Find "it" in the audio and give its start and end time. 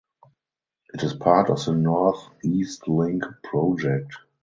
0.95-1.03